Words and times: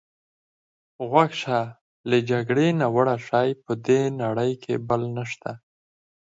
غوږ 1.09 1.31
شه، 1.41 1.59
له 2.09 2.17
جګړې 2.29 2.67
ناوړه 2.79 3.15
شی 3.27 3.49
په 3.63 3.71
دې 3.85 4.01
نړۍ 4.21 4.51
کې 4.63 4.75
بل 4.89 5.01
نشته. 5.17 5.51